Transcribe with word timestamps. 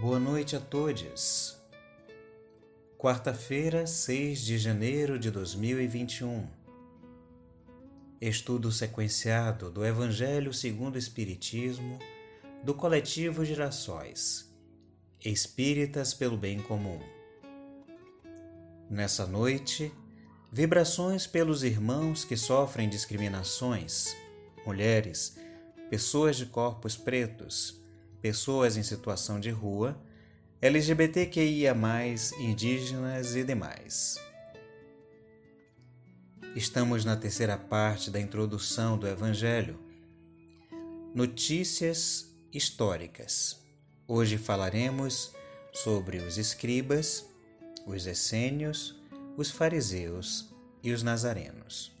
Boa 0.00 0.18
noite 0.18 0.56
a 0.56 0.60
todos. 0.60 1.58
Quarta-feira, 2.96 3.86
6 3.86 4.40
de 4.40 4.56
janeiro 4.56 5.18
de 5.18 5.30
2021. 5.30 6.48
Estudo 8.18 8.72
sequenciado 8.72 9.70
do 9.70 9.84
Evangelho 9.84 10.54
segundo 10.54 10.94
o 10.94 10.98
Espiritismo 10.98 11.98
do 12.64 12.72
coletivo 12.72 13.44
Girassóis. 13.44 14.50
Espíritas 15.22 16.14
pelo 16.14 16.38
bem 16.38 16.62
comum. 16.62 16.98
Nessa 18.88 19.26
noite, 19.26 19.92
vibrações 20.50 21.26
pelos 21.26 21.62
irmãos 21.62 22.24
que 22.24 22.38
sofrem 22.38 22.88
discriminações, 22.88 24.16
mulheres, 24.64 25.36
pessoas 25.90 26.38
de 26.38 26.46
corpos 26.46 26.96
pretos, 26.96 27.79
pessoas 28.20 28.76
em 28.76 28.82
situação 28.82 29.40
de 29.40 29.50
rua, 29.50 30.00
LGBTQIA, 30.60 31.74
indígenas 32.38 33.34
e 33.34 33.42
demais. 33.42 34.18
Estamos 36.54 37.04
na 37.04 37.16
terceira 37.16 37.56
parte 37.56 38.10
da 38.10 38.20
introdução 38.20 38.98
do 38.98 39.06
Evangelho. 39.06 39.78
Notícias 41.14 42.28
históricas. 42.52 43.58
Hoje 44.06 44.36
falaremos 44.36 45.32
sobre 45.72 46.18
os 46.18 46.36
escribas, 46.36 47.24
os 47.86 48.06
essênios, 48.06 49.00
os 49.36 49.50
fariseus 49.50 50.50
e 50.82 50.92
os 50.92 51.02
nazarenos. 51.02 51.92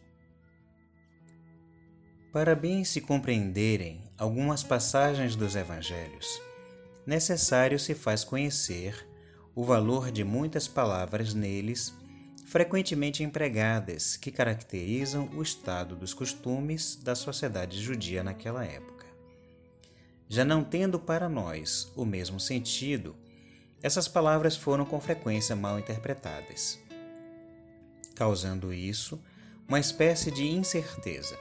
Para 2.32 2.54
bem 2.54 2.84
se 2.84 3.00
compreenderem 3.00 4.00
algumas 4.16 4.62
passagens 4.62 5.34
dos 5.34 5.56
Evangelhos, 5.56 6.40
necessário 7.04 7.76
se 7.76 7.92
faz 7.92 8.22
conhecer 8.22 9.04
o 9.52 9.64
valor 9.64 10.12
de 10.12 10.22
muitas 10.22 10.68
palavras 10.68 11.34
neles, 11.34 11.92
frequentemente 12.46 13.24
empregadas, 13.24 14.16
que 14.16 14.30
caracterizam 14.30 15.28
o 15.34 15.42
estado 15.42 15.96
dos 15.96 16.14
costumes 16.14 16.94
da 16.94 17.16
sociedade 17.16 17.80
judia 17.80 18.22
naquela 18.22 18.64
época. 18.64 19.06
Já 20.28 20.44
não 20.44 20.62
tendo 20.62 21.00
para 21.00 21.28
nós 21.28 21.90
o 21.96 22.04
mesmo 22.04 22.38
sentido, 22.38 23.16
essas 23.82 24.06
palavras 24.06 24.54
foram 24.54 24.84
com 24.84 25.00
frequência 25.00 25.56
mal 25.56 25.80
interpretadas, 25.80 26.78
causando 28.14 28.72
isso 28.72 29.20
uma 29.66 29.80
espécie 29.80 30.30
de 30.30 30.46
incerteza 30.46 31.36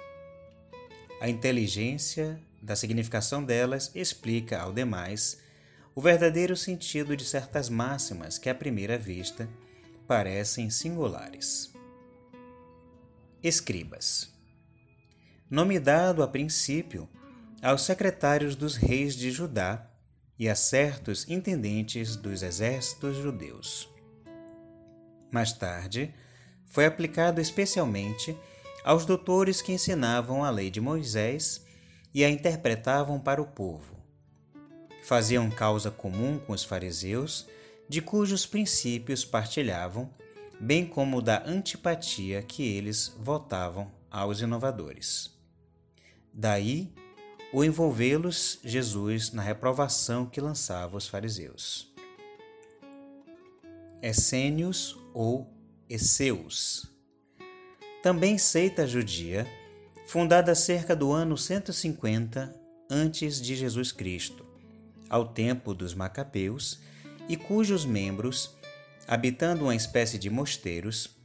a 1.19 1.27
inteligência 1.27 2.39
da 2.61 2.75
significação 2.75 3.43
delas 3.43 3.91
explica 3.93 4.61
ao 4.61 4.71
demais 4.71 5.39
o 5.93 6.01
verdadeiro 6.01 6.55
sentido 6.55 7.15
de 7.15 7.25
certas 7.25 7.69
máximas 7.69 8.37
que 8.37 8.49
à 8.49 8.55
primeira 8.55 8.97
vista 8.97 9.49
parecem 10.07 10.69
singulares. 10.69 11.73
Escribas. 13.43 14.33
Nome 15.49 15.79
dado 15.79 16.23
a 16.23 16.27
princípio 16.27 17.09
aos 17.61 17.83
secretários 17.83 18.55
dos 18.55 18.75
reis 18.75 19.15
de 19.15 19.31
Judá 19.31 19.89
e 20.37 20.47
a 20.47 20.55
certos 20.55 21.27
intendentes 21.27 22.15
dos 22.15 22.43
exércitos 22.43 23.17
judeus. 23.17 23.89
Mais 25.31 25.51
tarde, 25.51 26.13
foi 26.65 26.85
aplicado 26.85 27.41
especialmente 27.41 28.37
aos 28.89 29.05
doutores 29.05 29.61
que 29.61 29.71
ensinavam 29.71 30.43
a 30.43 30.49
lei 30.49 30.71
de 30.71 30.81
Moisés 30.81 31.63
e 32.11 32.25
a 32.25 32.29
interpretavam 32.29 33.19
para 33.19 33.39
o 33.39 33.45
povo. 33.45 33.95
Faziam 35.03 35.47
causa 35.51 35.91
comum 35.91 36.39
com 36.39 36.53
os 36.53 36.63
fariseus, 36.63 37.45
de 37.87 38.01
cujos 38.01 38.47
princípios 38.47 39.23
partilhavam, 39.23 40.09
bem 40.59 40.87
como 40.87 41.21
da 41.21 41.43
antipatia 41.45 42.41
que 42.41 42.63
eles 42.63 43.15
votavam 43.19 43.91
aos 44.09 44.41
inovadores. 44.41 45.37
Daí 46.33 46.91
o 47.53 47.63
envolvê-los 47.63 48.57
Jesus 48.63 49.31
na 49.31 49.43
reprovação 49.43 50.25
que 50.25 50.41
lançava 50.41 50.97
os 50.97 51.07
fariseus. 51.07 51.93
Essênios 54.01 54.97
ou 55.13 55.47
Esseus 55.87 56.89
também 58.01 58.37
seita 58.37 58.87
judia, 58.87 59.47
fundada 60.05 60.55
cerca 60.55 60.95
do 60.95 61.11
ano 61.11 61.37
150 61.37 62.55
antes 62.89 63.41
de 63.41 63.55
Jesus 63.55 63.91
Cristo, 63.91 64.45
ao 65.09 65.27
tempo 65.27 65.73
dos 65.73 65.93
Macabeus, 65.93 66.79
e 67.27 67.37
cujos 67.37 67.85
membros, 67.85 68.55
habitando 69.07 69.65
uma 69.65 69.75
espécie 69.75 70.17
de 70.17 70.29
mosteiros, 70.29 71.15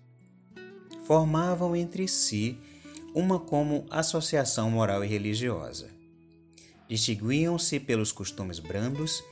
formavam 1.06 1.74
entre 1.74 2.06
si 2.06 2.58
uma 3.14 3.38
como 3.38 3.86
associação 3.88 4.70
moral 4.70 5.04
e 5.04 5.06
religiosa. 5.08 5.88
Distinguiam-se 6.88 7.80
pelos 7.80 8.12
costumes 8.12 8.58
brandos 8.58 9.22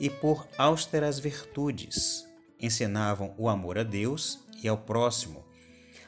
e 0.00 0.08
por 0.08 0.48
austeras 0.56 1.18
virtudes. 1.18 2.24
Ensinavam 2.58 3.34
o 3.36 3.48
amor 3.48 3.78
a 3.78 3.82
Deus 3.82 4.38
e 4.62 4.68
ao 4.68 4.78
próximo, 4.78 5.43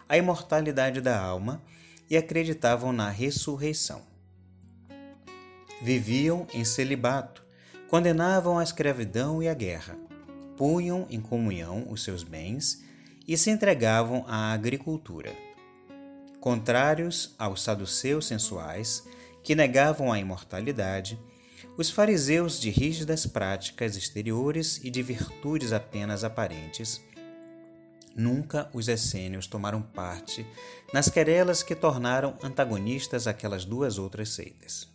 a 0.09 0.17
imortalidade 0.17 1.01
da 1.01 1.21
alma 1.21 1.63
e 2.09 2.17
acreditavam 2.17 2.93
na 2.93 3.11
ressurreição. 3.11 4.03
Viviam 5.83 6.47
em 6.55 6.65
celibato, 6.65 7.45
condenavam 7.89 8.59
a 8.59 8.63
escravidão 8.63 9.43
e 9.43 9.49
a 9.49 9.55
guerra, 9.55 9.97
punham 10.57 11.07
em 11.11 11.21
comunhão 11.21 11.87
os 11.91 12.03
seus 12.03 12.23
bens 12.23 12.83
e 13.27 13.37
se 13.37 13.51
entregavam 13.51 14.25
à 14.27 14.53
agricultura. 14.53 15.35
Contrários 16.41 17.35
aos 17.39 17.63
saduceus 17.63 18.27
sensuais, 18.27 19.05
que 19.43 19.55
negavam 19.55 20.13
a 20.13 20.19
imortalidade, 20.19 21.19
os 21.77 21.91
fariseus 21.91 22.59
de 22.59 22.71
rígidas 22.71 23.27
práticas 23.27 23.97
exteriores 23.97 24.81
e 24.83 24.91
de 24.91 25.03
virtudes 25.03 25.73
apenas 25.73 26.25
aparentes 26.25 27.01
Nunca 28.17 28.71
os 28.73 28.89
essênios 28.89 29.47
tomaram 29.47 29.83
parte 29.83 30.47
nas 30.91 31.11
querelas 31.11 31.63
que 31.63 31.75
tornaram 31.75 32.39
antagonistas 32.43 33.27
aquelas 33.27 33.67
duas 33.67 33.99
outras 33.99 34.31
seitas. 34.31 34.89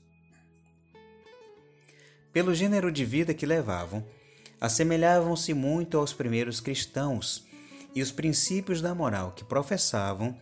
Pelo 2.34 2.56
gênero 2.56 2.92
de 2.92 3.06
vida 3.06 3.32
que 3.32 3.46
levavam, 3.46 4.04
assemelhavam-se 4.60 5.54
muito 5.54 6.00
aos 6.00 6.14
primeiros 6.14 6.60
cristãos 6.60 7.46
e 7.94 8.02
os 8.02 8.12
princípios 8.12 8.82
da 8.82 8.96
moral 8.96 9.34
que 9.34 9.44
professavam 9.44 10.36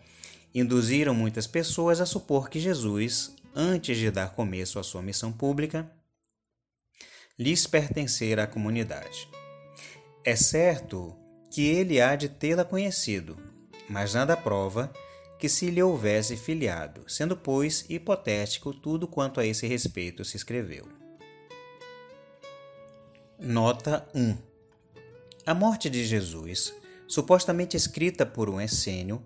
induziram 0.56 1.14
muitas 1.14 1.48
pessoas 1.48 2.00
a 2.00 2.06
supor 2.06 2.50
que 2.50 2.62
Jesus, 2.62 3.36
antes 3.54 3.98
de 3.98 4.10
dar 4.10 4.32
começo 4.32 4.80
à 4.80 4.84
sua 4.84 5.02
missão 5.02 5.34
pública, 5.34 5.92
lhes 7.38 7.68
pertencera 7.68 8.44
à 8.44 8.48
comunidade. 8.48 9.28
É 10.24 10.36
certo 10.36 11.19
que 11.50 11.66
ele 11.66 12.00
há 12.00 12.16
de 12.16 12.30
tê-la 12.30 12.64
conhecido, 12.64 13.38
mas 13.90 14.14
nada 14.14 14.38
prova 14.38 14.92
que 15.40 15.48
se 15.48 15.72
lhe 15.72 15.82
houvesse 15.82 16.36
filiado, 16.36 17.04
sendo, 17.08 17.36
pois, 17.36 17.86
hipotético 17.90 18.74
tudo 18.74 19.08
quanto 19.08 19.40
a 19.40 19.46
esse 19.46 19.66
respeito 19.66 20.26
se 20.26 20.36
escreveu. 20.36 20.86
Nota 23.40 24.06
1 24.14 24.38
A 25.46 25.54
morte 25.54 25.90
de 25.90 26.06
Jesus, 26.06 26.74
supostamente 27.08 27.78
escrita 27.78 28.26
por 28.26 28.50
um 28.50 28.60
essênio, 28.60 29.24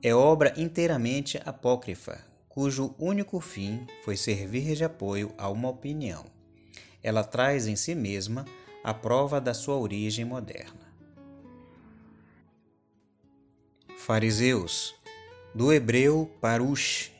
é 0.00 0.14
obra 0.14 0.54
inteiramente 0.56 1.40
apócrifa, 1.44 2.24
cujo 2.48 2.94
único 2.96 3.40
fim 3.40 3.84
foi 4.04 4.16
servir 4.16 4.76
de 4.76 4.84
apoio 4.84 5.34
a 5.36 5.50
uma 5.50 5.68
opinião. 5.68 6.24
Ela 7.02 7.24
traz 7.24 7.66
em 7.66 7.74
si 7.74 7.96
mesma 7.96 8.44
a 8.84 8.94
prova 8.94 9.40
da 9.40 9.52
sua 9.52 9.76
origem 9.76 10.24
moderna. 10.24 10.87
Fariseus, 14.08 14.94
do 15.54 15.70
hebreu 15.70 16.34
parush, 16.40 17.12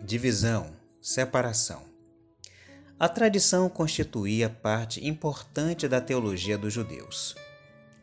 divisão, 0.00 0.72
separação. 0.98 1.82
A 2.98 3.06
tradição 3.06 3.68
constituía 3.68 4.48
parte 4.48 5.06
importante 5.06 5.86
da 5.86 6.00
teologia 6.00 6.56
dos 6.56 6.72
judeus. 6.72 7.36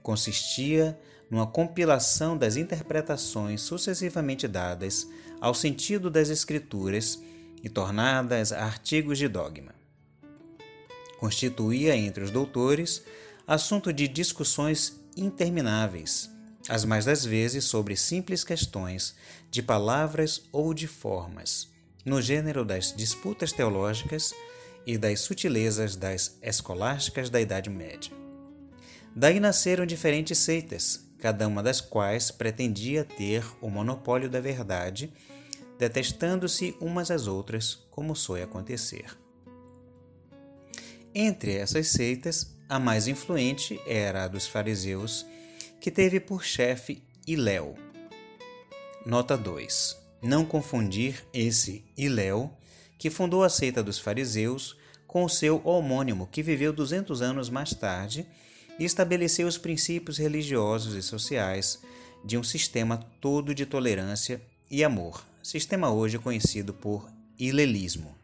Consistia 0.04 0.96
numa 1.28 1.48
compilação 1.48 2.38
das 2.38 2.56
interpretações 2.56 3.62
sucessivamente 3.62 4.48
dadas 4.48 5.08
ao 5.42 5.56
sentido 5.56 6.08
das 6.08 6.30
Escrituras 6.30 7.20
e 7.64 7.68
tornadas 7.68 8.52
artigos 8.52 9.18
de 9.18 9.28
dogma. 9.28 9.74
Constituía 11.20 11.96
entre 11.96 12.24
os 12.24 12.30
doutores 12.30 13.04
assunto 13.48 13.92
de 13.92 14.08
discussões 14.08 15.02
intermináveis 15.18 16.30
as 16.69 16.86
mais 16.86 17.04
das 17.04 17.25
vezes 17.25 17.66
sobre 17.66 17.98
simples 17.98 18.44
questões 18.44 19.16
de 19.50 19.63
palavras 19.63 20.44
ou 20.51 20.71
de 20.74 20.88
formas, 20.88 21.68
no 22.06 22.21
gênero 22.21 22.63
das 22.63 22.95
disputas 22.95 23.51
teológicas 23.51 24.33
e 24.86 24.95
das 24.98 25.21
sutilezas 25.21 25.95
das 25.95 26.38
escolásticas 26.44 27.30
da 27.30 27.42
Idade 27.42 27.71
Média. 27.71 28.12
Daí 29.16 29.39
nasceram 29.39 29.86
diferentes 29.86 30.38
seitas, 30.38 31.04
cada 31.18 31.48
uma 31.48 31.63
das 31.63 31.81
quais 31.81 32.30
pretendia 32.30 33.04
ter 33.04 33.44
o 33.60 33.69
monopólio 33.69 34.30
da 34.30 34.39
verdade, 34.39 35.12
detestando-se 35.80 36.75
umas 36.80 37.10
às 37.10 37.25
outras, 37.25 37.88
como 37.89 38.15
soe 38.15 38.44
acontecer. 38.44 39.18
Entre 41.15 41.56
essas 41.56 41.88
seitas, 41.88 42.56
a 42.69 42.80
mais 42.80 43.07
influente 43.07 43.81
era 43.88 44.25
a 44.25 44.27
dos 44.27 44.48
fariseus, 44.48 45.25
que 45.80 45.90
teve 45.90 46.20
por 46.20 46.44
chefe 46.44 47.02
Iléu. 47.26 47.76
Nota 49.06 49.38
2. 49.38 49.98
Não 50.22 50.46
confundir 50.46 51.24
esse 51.34 51.86
Iléu, 51.98 52.52
que 52.98 53.10
fundou 53.10 53.44
a 53.44 53.50
seita 53.50 53.81
dos 53.81 53.98
fariseus, 53.98 54.76
com 55.08 55.24
o 55.24 55.30
seu 55.30 55.62
homônimo, 55.64 56.28
que 56.28 56.44
viveu 56.44 56.74
200 56.74 57.22
anos 57.22 57.50
mais 57.50 57.74
tarde 57.74 58.28
e 58.78 58.84
estabeleceu 58.84 59.48
os 59.48 59.58
princípios 59.58 60.18
religiosos 60.18 60.96
e 60.96 61.02
sociais 61.02 61.80
de 62.24 62.38
um 62.38 62.44
sistema 62.44 62.98
todo 63.22 63.56
de 63.56 63.66
tolerância 63.66 64.42
e 64.70 64.84
amor, 64.84 65.25
sistema 65.42 65.90
hoje 65.90 66.20
conhecido 66.20 66.74
por 66.74 67.10
Ilelismo. 67.40 68.16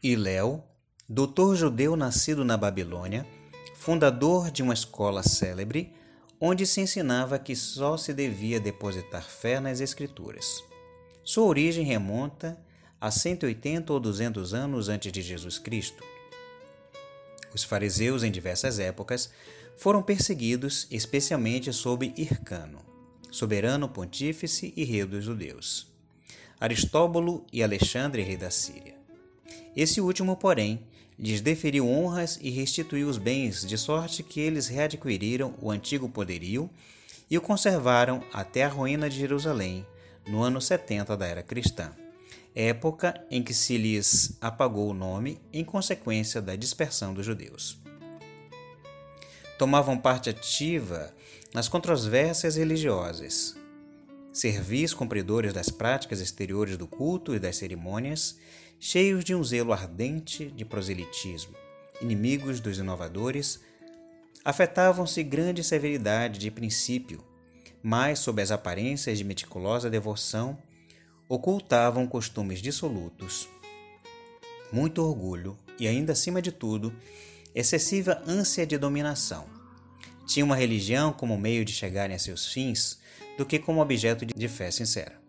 Iléu, 0.00 0.64
doutor 1.08 1.56
judeu 1.56 1.96
nascido 1.96 2.44
na 2.44 2.56
Babilônia, 2.56 3.26
fundador 3.74 4.50
de 4.50 4.62
uma 4.62 4.72
escola 4.72 5.22
célebre, 5.22 5.92
onde 6.40 6.66
se 6.66 6.80
ensinava 6.80 7.38
que 7.38 7.54
só 7.54 7.98
se 7.98 8.14
devia 8.14 8.58
depositar 8.58 9.22
fé 9.22 9.60
nas 9.60 9.80
Escrituras. 9.80 10.64
Sua 11.22 11.44
origem 11.44 11.84
remonta 11.84 12.58
a 12.98 13.10
180 13.10 13.92
ou 13.92 14.00
200 14.00 14.54
anos 14.54 14.88
antes 14.88 15.12
de 15.12 15.20
Jesus 15.20 15.58
Cristo. 15.58 16.02
Os 17.54 17.62
fariseus, 17.62 18.22
em 18.22 18.30
diversas 18.30 18.78
épocas, 18.78 19.30
foram 19.76 20.02
perseguidos 20.02 20.86
especialmente 20.90 21.72
sob 21.72 22.12
Hircano, 22.16 22.80
soberano 23.30 23.88
pontífice 23.88 24.72
e 24.76 24.84
rei 24.84 25.04
dos 25.04 25.24
judeus, 25.24 25.86
Aristóbulo 26.58 27.44
e 27.52 27.62
Alexandre, 27.62 28.22
rei 28.22 28.36
da 28.36 28.50
Síria. 28.50 28.94
Esse 29.74 30.00
último, 30.00 30.36
porém, 30.36 30.82
lhes 31.20 31.40
deferiu 31.40 31.86
honras 31.86 32.38
e 32.42 32.50
restituiu 32.50 33.08
os 33.08 33.18
bens, 33.18 33.64
de 33.64 33.76
sorte 33.76 34.22
que 34.22 34.40
eles 34.40 34.66
readquiriram 34.66 35.54
o 35.60 35.70
antigo 35.70 36.08
poderio 36.08 36.68
e 37.30 37.36
o 37.36 37.40
conservaram 37.40 38.24
até 38.32 38.64
a 38.64 38.68
ruína 38.68 39.08
de 39.08 39.18
Jerusalém, 39.18 39.86
no 40.26 40.42
ano 40.42 40.60
70 40.60 41.16
da 41.16 41.26
era 41.26 41.42
cristã, 41.42 41.92
época 42.54 43.14
em 43.30 43.42
que 43.42 43.54
se 43.54 43.76
lhes 43.76 44.36
apagou 44.40 44.88
o 44.88 44.94
nome 44.94 45.38
em 45.52 45.64
consequência 45.64 46.40
da 46.40 46.56
dispersão 46.56 47.14
dos 47.14 47.26
judeus 47.26 47.78
tomavam 49.60 49.98
parte 49.98 50.30
ativa 50.30 51.12
nas 51.52 51.68
controvérsias 51.68 52.56
religiosas. 52.56 53.54
Servis 54.32 54.94
cumpridores 54.94 55.52
das 55.52 55.68
práticas 55.68 56.18
exteriores 56.18 56.78
do 56.78 56.86
culto 56.86 57.34
e 57.34 57.38
das 57.38 57.56
cerimônias, 57.58 58.38
cheios 58.82 59.22
de 59.22 59.34
um 59.34 59.44
zelo 59.44 59.74
ardente 59.74 60.46
de 60.46 60.64
proselitismo, 60.64 61.54
inimigos 62.00 62.60
dos 62.60 62.78
inovadores, 62.78 63.60
afetavam-se 64.42 65.22
grande 65.22 65.62
severidade 65.62 66.38
de 66.38 66.50
princípio, 66.50 67.22
mas, 67.82 68.20
sob 68.20 68.40
as 68.40 68.50
aparências 68.50 69.18
de 69.18 69.24
meticulosa 69.24 69.90
devoção, 69.90 70.56
ocultavam 71.28 72.06
costumes 72.06 72.62
dissolutos, 72.62 73.48
muito 74.72 75.02
orgulho 75.02 75.58
e, 75.78 75.86
ainda 75.86 76.12
acima 76.12 76.40
de 76.40 76.50
tudo, 76.50 76.94
excessiva 77.54 78.22
ânsia 78.26 78.66
de 78.66 78.78
dominação. 78.78 79.46
Tinha 80.26 80.44
uma 80.44 80.56
religião 80.56 81.12
como 81.12 81.36
meio 81.36 81.66
de 81.66 81.72
chegarem 81.72 82.16
a 82.16 82.18
seus 82.18 82.50
fins 82.50 82.98
do 83.36 83.44
que 83.44 83.58
como 83.58 83.82
objeto 83.82 84.24
de 84.24 84.48
fé 84.48 84.70
sincera. 84.70 85.20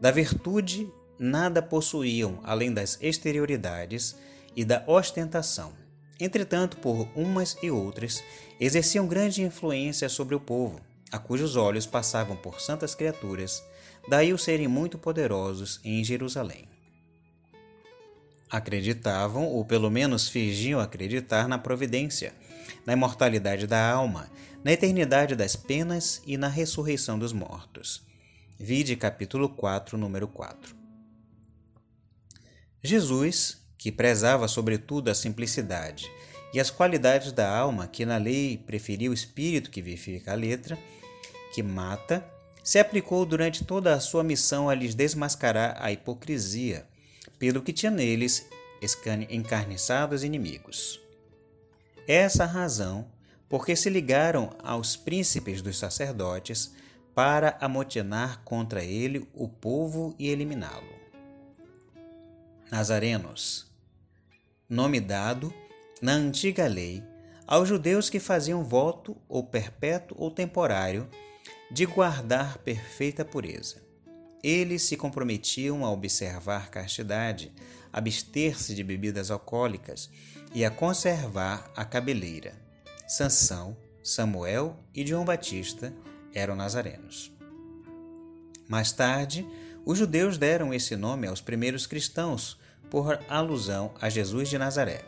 Da 0.00 0.10
virtude, 0.10 0.90
nada 1.20 1.60
possuíam 1.62 2.40
além 2.42 2.72
das 2.72 2.98
exterioridades 3.00 4.16
e 4.56 4.64
da 4.64 4.82
ostentação. 4.86 5.72
Entretanto, 6.18 6.78
por 6.78 7.06
umas 7.14 7.56
e 7.62 7.70
outras, 7.70 8.24
exerciam 8.58 9.06
grande 9.06 9.42
influência 9.42 10.08
sobre 10.08 10.34
o 10.34 10.40
povo, 10.40 10.80
a 11.12 11.18
cujos 11.18 11.54
olhos 11.54 11.86
passavam 11.86 12.36
por 12.36 12.60
santas 12.60 12.94
criaturas, 12.94 13.62
daí 14.08 14.32
o 14.32 14.38
serem 14.38 14.66
muito 14.66 14.98
poderosos 14.98 15.80
em 15.84 16.02
Jerusalém 16.02 16.70
acreditavam, 18.50 19.44
ou 19.44 19.64
pelo 19.64 19.90
menos 19.90 20.28
fingiam 20.28 20.80
acreditar, 20.80 21.46
na 21.46 21.56
providência, 21.56 22.34
na 22.84 22.94
imortalidade 22.94 23.66
da 23.66 23.90
alma, 23.90 24.28
na 24.64 24.72
eternidade 24.72 25.36
das 25.36 25.54
penas 25.54 26.20
e 26.26 26.36
na 26.36 26.48
ressurreição 26.48 27.18
dos 27.18 27.32
mortos. 27.32 28.02
Vide 28.58 28.96
capítulo 28.96 29.48
4, 29.48 29.96
número 29.96 30.26
4. 30.26 30.79
Jesus, 32.82 33.58
que 33.76 33.92
prezava 33.92 34.48
sobretudo 34.48 35.10
a 35.10 35.14
simplicidade 35.14 36.10
e 36.52 36.58
as 36.58 36.70
qualidades 36.70 37.30
da 37.32 37.48
alma, 37.54 37.86
que 37.86 38.06
na 38.06 38.16
lei 38.16 38.56
preferia 38.56 39.10
o 39.10 39.14
espírito 39.14 39.70
que 39.70 39.82
vivifica 39.82 40.32
a 40.32 40.34
letra, 40.34 40.78
que 41.54 41.62
mata, 41.62 42.24
se 42.62 42.78
aplicou 42.78 43.24
durante 43.24 43.64
toda 43.64 43.94
a 43.94 44.00
sua 44.00 44.24
missão 44.24 44.68
a 44.68 44.74
lhes 44.74 44.94
desmascarar 44.94 45.76
a 45.78 45.92
hipocrisia, 45.92 46.86
pelo 47.38 47.62
que 47.62 47.72
tinha 47.72 47.90
neles 47.90 48.46
encarniçados 49.28 50.24
inimigos. 50.24 51.00
Essa 52.08 52.44
a 52.44 52.46
razão 52.46 53.06
porque 53.48 53.74
se 53.74 53.90
ligaram 53.90 54.56
aos 54.62 54.96
príncipes 54.96 55.60
dos 55.60 55.76
sacerdotes 55.76 56.72
para 57.14 57.58
amotinar 57.60 58.42
contra 58.44 58.82
ele 58.82 59.28
o 59.34 59.48
povo 59.48 60.14
e 60.18 60.28
eliminá-lo. 60.28 60.99
Nazarenos, 62.70 63.66
nome 64.68 65.00
dado, 65.00 65.52
na 66.00 66.12
antiga 66.12 66.68
lei, 66.68 67.02
aos 67.44 67.68
judeus 67.68 68.08
que 68.08 68.20
faziam 68.20 68.62
voto, 68.62 69.16
ou 69.28 69.42
perpétuo 69.42 70.16
ou 70.16 70.30
temporário, 70.30 71.10
de 71.68 71.84
guardar 71.84 72.58
perfeita 72.58 73.24
pureza. 73.24 73.82
Eles 74.40 74.82
se 74.82 74.96
comprometiam 74.96 75.84
a 75.84 75.90
observar 75.90 76.70
castidade, 76.70 77.52
abster-se 77.92 78.72
de 78.72 78.84
bebidas 78.84 79.32
alcoólicas 79.32 80.08
e 80.54 80.64
a 80.64 80.70
conservar 80.70 81.72
a 81.74 81.84
cabeleira. 81.84 82.54
Sansão, 83.08 83.76
Samuel 84.00 84.78
e 84.94 85.04
João 85.04 85.24
Batista 85.24 85.92
eram 86.32 86.54
nazarenos. 86.54 87.32
Mais 88.68 88.92
tarde, 88.92 89.44
os 89.84 89.98
judeus 89.98 90.38
deram 90.38 90.72
esse 90.72 90.94
nome 90.94 91.26
aos 91.26 91.40
primeiros 91.40 91.84
cristãos 91.84 92.59
por 92.90 93.20
alusão 93.28 93.94
a 94.00 94.10
Jesus 94.10 94.48
de 94.48 94.58
Nazaré. 94.58 95.04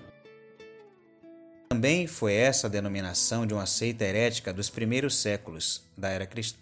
Também 1.68 2.06
foi 2.06 2.34
essa 2.34 2.66
a 2.66 2.70
denominação 2.70 3.46
de 3.46 3.52
uma 3.52 3.66
seita 3.66 4.04
herética 4.04 4.52
dos 4.52 4.70
primeiros 4.70 5.16
séculos 5.16 5.82
da 5.96 6.08
era 6.08 6.26
cristã. 6.26 6.58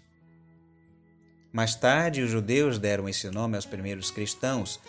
Mais 1.53 1.75
tarde, 1.75 2.21
os 2.21 2.31
judeus 2.31 2.79
deram 2.79 3.07
esse 3.07 3.29
nome 3.29 3.55
aos 3.55 3.65
primeiros 3.65 4.09
cristãos 4.09 4.79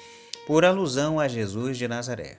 por 0.46 0.64
alusão 0.64 1.18
a 1.18 1.26
Jesus 1.26 1.76
de 1.76 1.88
Nazaré. 1.88 2.38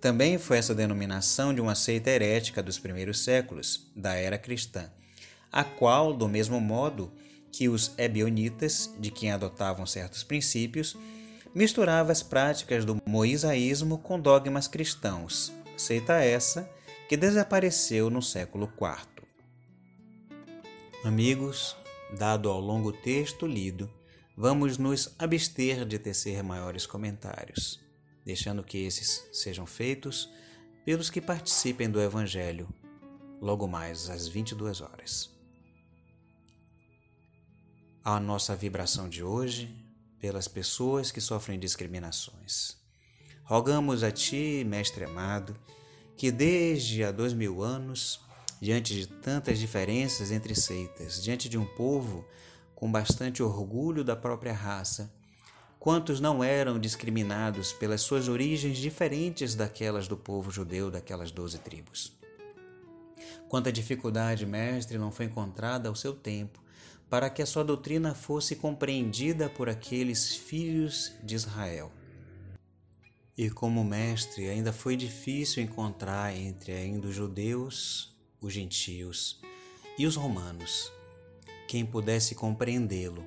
Também 0.00 0.38
foi 0.38 0.56
essa 0.58 0.74
denominação 0.74 1.54
de 1.54 1.60
uma 1.60 1.74
seita 1.74 2.10
herética 2.10 2.62
dos 2.62 2.78
primeiros 2.78 3.22
séculos 3.22 3.86
da 3.94 4.14
era 4.14 4.36
cristã, 4.36 4.90
a 5.52 5.62
qual, 5.62 6.12
do 6.12 6.28
mesmo 6.28 6.60
modo 6.60 7.12
que 7.52 7.68
os 7.68 7.92
ebionitas, 7.98 8.90
de 8.98 9.10
quem 9.10 9.30
adotavam 9.30 9.86
certos 9.86 10.24
princípios, 10.24 10.96
misturava 11.54 12.12
as 12.12 12.22
práticas 12.22 12.84
do 12.84 13.00
moisaísmo 13.06 13.98
com 13.98 14.18
dogmas 14.18 14.66
cristãos, 14.66 15.52
seita 15.76 16.14
essa 16.14 16.68
que 17.08 17.16
desapareceu 17.16 18.08
no 18.08 18.22
século 18.22 18.72
IV. 18.80 19.26
Amigos, 21.04 21.76
dado 22.16 22.48
ao 22.48 22.60
longo 22.60 22.92
texto 22.92 23.46
lido, 23.46 23.90
vamos 24.36 24.78
nos 24.78 25.14
abster 25.18 25.84
de 25.84 25.98
tecer 25.98 26.42
maiores 26.42 26.86
comentários, 26.86 27.80
deixando 28.24 28.62
que 28.62 28.78
esses 28.78 29.28
sejam 29.32 29.66
feitos 29.66 30.30
pelos 30.84 31.10
que 31.10 31.20
participem 31.20 31.90
do 31.90 32.00
Evangelho 32.00 32.68
logo 33.40 33.66
mais 33.66 34.08
às 34.08 34.28
22 34.28 34.80
horas. 34.80 35.30
A 38.04 38.18
nossa 38.18 38.56
vibração 38.56 39.08
de 39.08 39.22
hoje 39.22 39.81
pelas 40.22 40.46
pessoas 40.46 41.10
que 41.10 41.20
sofrem 41.20 41.58
discriminações. 41.58 42.76
Rogamos 43.42 44.04
a 44.04 44.12
Ti, 44.12 44.64
Mestre 44.64 45.04
amado, 45.04 45.52
que 46.16 46.30
desde 46.30 47.02
há 47.02 47.10
dois 47.10 47.32
mil 47.32 47.60
anos 47.60 48.20
diante 48.60 48.94
de 48.94 49.08
tantas 49.08 49.58
diferenças 49.58 50.30
entre 50.30 50.54
seitas, 50.54 51.20
diante 51.20 51.48
de 51.48 51.58
um 51.58 51.66
povo 51.66 52.24
com 52.72 52.90
bastante 52.90 53.42
orgulho 53.42 54.04
da 54.04 54.14
própria 54.14 54.52
raça, 54.52 55.12
quantos 55.80 56.20
não 56.20 56.44
eram 56.44 56.78
discriminados 56.78 57.72
pelas 57.72 58.00
suas 58.00 58.28
origens 58.28 58.78
diferentes 58.78 59.56
daquelas 59.56 60.06
do 60.06 60.16
povo 60.16 60.52
judeu 60.52 60.88
daquelas 60.88 61.32
doze 61.32 61.58
tribos? 61.58 62.12
Quanta 63.48 63.72
dificuldade, 63.72 64.46
mestre, 64.46 64.98
não 64.98 65.10
foi 65.10 65.26
encontrada 65.26 65.88
ao 65.88 65.96
seu 65.96 66.14
tempo 66.14 66.62
para 67.12 67.28
que 67.28 67.42
a 67.42 67.46
sua 67.46 67.62
doutrina 67.62 68.14
fosse 68.14 68.56
compreendida 68.56 69.46
por 69.46 69.68
aqueles 69.68 70.34
filhos 70.34 71.12
de 71.22 71.34
Israel. 71.34 71.92
E 73.36 73.50
como 73.50 73.84
mestre, 73.84 74.48
ainda 74.48 74.72
foi 74.72 74.96
difícil 74.96 75.62
encontrar 75.62 76.34
entre 76.34 76.72
ainda 76.72 77.08
os 77.08 77.14
judeus, 77.14 78.16
os 78.40 78.54
gentios 78.54 79.42
e 79.98 80.06
os 80.06 80.16
romanos 80.16 80.90
quem 81.68 81.84
pudesse 81.84 82.34
compreendê-lo, 82.34 83.22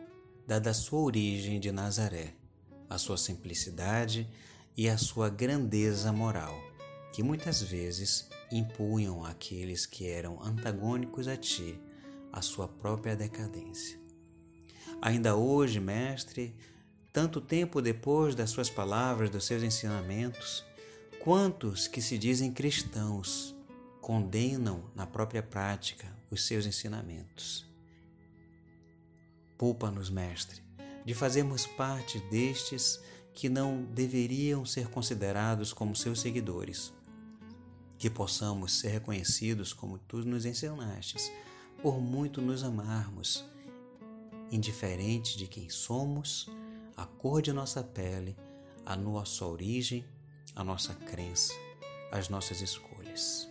dada 0.47 0.71
a 0.71 0.73
sua 0.73 1.01
origem 1.01 1.59
de 1.59 1.71
Nazaré, 1.71 2.33
a 2.89 2.97
sua 2.97 3.17
simplicidade 3.17 4.27
e 4.75 4.89
a 4.89 4.97
sua 4.97 5.29
grandeza 5.29 6.11
moral, 6.11 6.59
que 7.13 7.21
muitas 7.21 7.61
vezes 7.61 8.27
impunham 8.51 9.23
àqueles 9.23 9.85
que 9.85 10.07
eram 10.07 10.41
antagônicos 10.41 11.27
a 11.27 11.37
ti 11.37 11.79
a 12.35 12.41
sua 12.41 12.67
própria 12.67 13.15
decadência. 13.15 13.97
Ainda 15.01 15.37
hoje, 15.37 15.79
mestre, 15.79 16.53
tanto 17.13 17.39
tempo 17.39 17.81
depois 17.81 18.35
das 18.35 18.49
suas 18.49 18.69
palavras, 18.69 19.29
dos 19.29 19.45
seus 19.45 19.63
ensinamentos, 19.63 20.65
quantos 21.23 21.87
que 21.87 22.01
se 22.01 22.17
dizem 22.17 22.51
cristãos 22.51 23.55
condenam 24.01 24.83
na 24.93 25.07
própria 25.07 25.41
prática 25.41 26.13
os 26.29 26.45
seus 26.45 26.65
ensinamentos? 26.65 27.65
Poupa-nos, 29.57 30.09
Mestre, 30.09 30.61
de 31.05 31.13
fazermos 31.13 31.65
parte 31.65 32.19
destes 32.29 32.99
que 33.33 33.47
não 33.47 33.83
deveriam 33.83 34.65
ser 34.65 34.89
considerados 34.89 35.71
como 35.71 35.95
seus 35.95 36.19
seguidores. 36.19 36.93
Que 37.97 38.09
possamos 38.09 38.79
ser 38.79 38.89
reconhecidos 38.89 39.71
como 39.71 39.97
tu 39.97 40.17
nos 40.25 40.45
ensinastes, 40.45 41.31
por 41.85 42.01
muito 42.01 42.41
nos 42.41 42.63
amarmos, 42.63 43.45
indiferente 44.49 45.37
de 45.37 45.45
quem 45.45 45.69
somos, 45.69 46.49
a 46.97 47.05
cor 47.05 47.43
de 47.43 47.53
nossa 47.53 47.83
pele, 47.83 48.35
a 48.83 48.95
nossa 48.95 49.45
origem, 49.45 50.03
a 50.55 50.63
nossa 50.63 50.95
crença, 50.95 51.53
as 52.11 52.27
nossas 52.27 52.59
escolhas. 52.59 53.47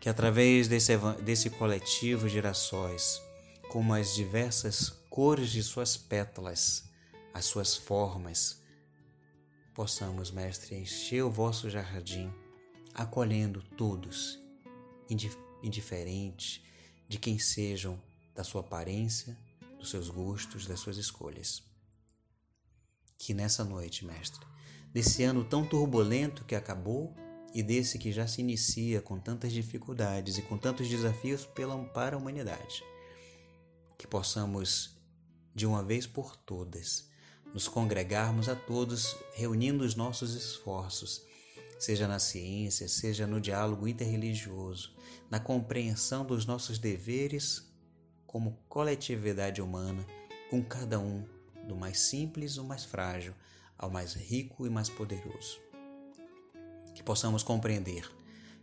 Que 0.00 0.08
através 0.08 0.66
desse, 0.66 0.96
desse 1.22 1.50
coletivo 1.50 2.26
girassóis, 2.26 3.20
como 3.68 3.92
as 3.92 4.14
diversas 4.14 4.88
cores 5.10 5.50
de 5.50 5.62
suas 5.62 5.98
pétalas, 5.98 6.90
as 7.34 7.44
suas 7.44 7.76
formas, 7.76 8.62
possamos, 9.74 10.30
Mestre, 10.30 10.74
encher 10.74 11.22
o 11.22 11.30
vosso 11.30 11.68
jardim, 11.68 12.32
acolhendo 12.94 13.62
todos, 13.76 14.42
indiferente 15.62 16.64
de 17.10 17.18
quem 17.18 17.40
sejam 17.40 18.00
da 18.36 18.44
sua 18.44 18.60
aparência, 18.60 19.36
dos 19.80 19.90
seus 19.90 20.08
gostos, 20.08 20.64
das 20.64 20.78
suas 20.78 20.96
escolhas. 20.96 21.60
Que 23.18 23.34
nessa 23.34 23.64
noite, 23.64 24.04
Mestre, 24.04 24.46
desse 24.92 25.24
ano 25.24 25.42
tão 25.42 25.66
turbulento 25.66 26.44
que 26.44 26.54
acabou 26.54 27.12
e 27.52 27.64
desse 27.64 27.98
que 27.98 28.12
já 28.12 28.28
se 28.28 28.40
inicia 28.40 29.02
com 29.02 29.18
tantas 29.18 29.50
dificuldades 29.50 30.38
e 30.38 30.42
com 30.42 30.56
tantos 30.56 30.88
desafios 30.88 31.44
pela, 31.44 31.76
para 31.86 32.14
a 32.14 32.18
humanidade, 32.18 32.80
que 33.98 34.06
possamos, 34.06 34.96
de 35.52 35.66
uma 35.66 35.82
vez 35.82 36.06
por 36.06 36.36
todas, 36.36 37.10
nos 37.52 37.66
congregarmos 37.66 38.48
a 38.48 38.54
todos, 38.54 39.16
reunindo 39.34 39.82
os 39.82 39.96
nossos 39.96 40.36
esforços, 40.36 41.24
seja 41.80 42.06
na 42.06 42.18
ciência, 42.18 42.86
seja 42.86 43.26
no 43.26 43.40
diálogo 43.40 43.88
interreligioso, 43.88 44.94
na 45.30 45.40
compreensão 45.40 46.26
dos 46.26 46.44
nossos 46.44 46.78
deveres 46.78 47.66
como 48.26 48.58
coletividade 48.68 49.62
humana, 49.62 50.06
com 50.50 50.62
cada 50.62 51.00
um, 51.00 51.24
do 51.66 51.74
mais 51.74 51.98
simples 51.98 52.58
ao 52.58 52.64
mais 52.66 52.84
frágil, 52.84 53.34
ao 53.78 53.90
mais 53.90 54.12
rico 54.12 54.66
e 54.66 54.70
mais 54.70 54.90
poderoso. 54.90 55.58
Que 56.94 57.02
possamos 57.02 57.42
compreender 57.42 58.08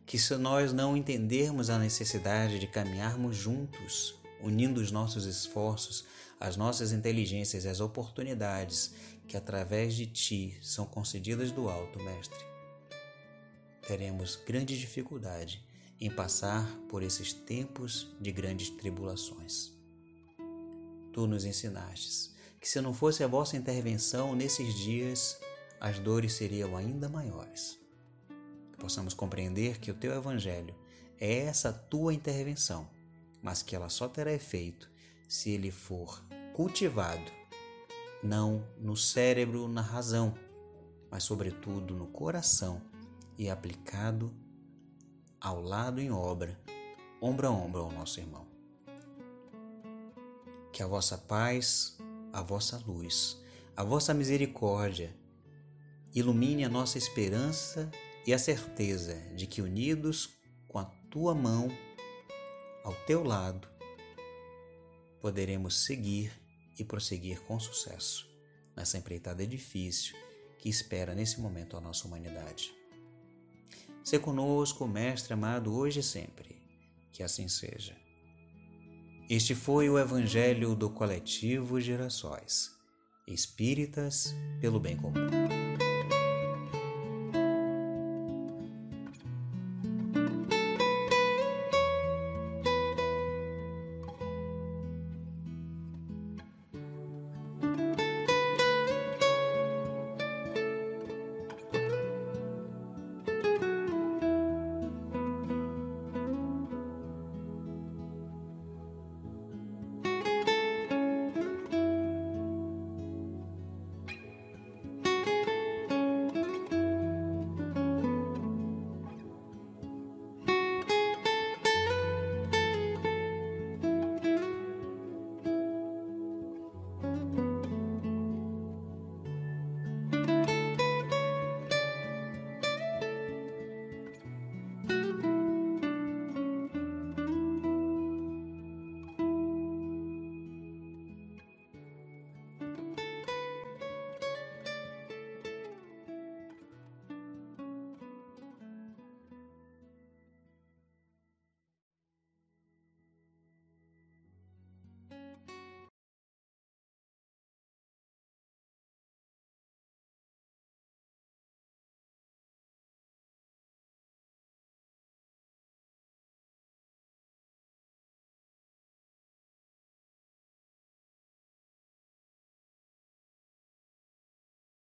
que 0.06 0.20
se 0.20 0.36
nós 0.38 0.72
não 0.72 0.96
entendermos 0.96 1.72
a 1.72 1.80
necessidade 1.80 2.60
de 2.60 2.68
caminharmos 2.68 3.36
juntos 3.36 4.16
unindo 4.42 4.80
os 4.80 4.92
nossos 4.92 5.26
esforços, 5.26 6.06
as 6.40 6.56
nossas 6.56 6.92
inteligências 6.92 7.66
e 7.66 7.68
as 7.68 7.80
oportunidades 7.80 8.94
que 9.28 9.36
através 9.36 9.96
de 9.96 10.06
Ti 10.06 10.58
são 10.62 10.86
concedidas 10.86 11.52
do 11.52 11.68
alto, 11.68 12.00
Mestre. 12.00 12.57
Teremos 13.88 14.36
grande 14.36 14.78
dificuldade 14.78 15.66
em 16.00 16.12
passar 16.12 16.68
por 16.88 17.02
esses 17.02 17.34
tempos 17.34 18.16
de 18.22 18.32
grandes 18.32 18.70
tribulações. 18.70 19.72
Tu 21.12 21.26
nos 21.26 21.44
ensinastes 21.44 22.36
que 22.60 22.70
se 22.70 22.80
não 22.82 22.94
fosse 22.94 23.24
a 23.24 23.28
vossa 23.28 23.58
intervenção 23.58 24.36
nesses 24.36 24.76
dias, 24.76 25.40
as 25.80 25.98
dores 25.98 26.34
seriam 26.34 26.78
ainda 26.78 27.10
maiores. 27.10 27.80
Que 28.72 28.78
possamos 28.78 29.16
compreender 29.16 29.80
que 29.80 29.90
o 29.90 29.96
teu 29.96 30.14
Evangelho 30.14 30.76
é 31.20 31.38
essa 31.40 31.74
tua 31.74 32.14
intervenção 32.14 32.88
mas 33.42 33.62
que 33.62 33.76
ela 33.76 33.90
só 33.90 34.08
terá 34.08 34.32
efeito 34.34 34.90
se 35.28 35.52
ele 35.52 35.72
for 35.72 36.24
cultivado, 36.54 37.32
não 38.24 38.62
no 38.78 38.96
cérebro, 38.96 39.68
na 39.68 39.82
razão, 39.82 40.34
mas 41.10 41.24
sobretudo 41.24 41.96
no 41.96 42.08
coração 42.08 42.82
e 43.38 43.50
aplicado 43.50 44.34
ao 45.40 45.62
lado 45.62 46.02
em 46.02 46.12
obra, 46.12 46.60
ombro 47.22 47.48
a 47.48 47.52
ombro 47.52 47.82
ao 47.82 47.92
nosso 47.92 48.20
irmão. 48.20 48.48
Que 50.72 50.82
a 50.82 50.88
vossa 50.88 51.18
paz, 51.18 51.98
a 52.34 52.42
vossa 52.42 52.78
luz, 52.86 53.42
a 53.76 53.84
vossa 53.84 54.14
misericórdia 54.14 55.16
ilumine 56.14 56.64
a 56.64 56.70
nossa 56.70 56.98
esperança 56.98 57.92
e 58.26 58.34
a 58.34 58.40
certeza 58.40 59.16
de 59.36 59.46
que 59.46 59.62
unidos 59.62 60.30
com 60.68 60.80
a 60.80 60.86
tua 61.10 61.36
mão 61.36 61.70
ao 62.84 62.94
teu 63.06 63.24
lado, 63.24 63.68
poderemos 65.20 65.86
seguir 65.86 66.32
e 66.80 66.86
prosseguir 66.86 67.42
com 67.42 67.60
sucesso 67.60 68.28
nessa 68.76 68.98
empreitada 68.98 69.46
difícil 69.46 70.16
que 70.58 70.70
espera 70.70 71.14
nesse 71.14 71.40
momento 71.40 71.76
a 71.76 71.82
nossa 71.82 72.08
humanidade. 72.08 72.77
Se 74.08 74.18
conosco, 74.20 74.88
Mestre 74.88 75.34
amado, 75.34 75.76
hoje 75.76 76.00
e 76.00 76.04
sempre. 76.04 76.62
Que 77.12 77.22
assim 77.22 77.50
seja. 77.50 77.94
Este 79.30 79.54
foi 79.54 79.90
o 79.90 80.00
Evangelho 80.00 80.76
do 80.76 80.90
Coletivo 80.90 81.82
Gerações 81.82 82.72
Espíritas 83.28 84.34
pelo 84.62 84.80
Bem 84.80 84.96
Comum. 84.96 85.57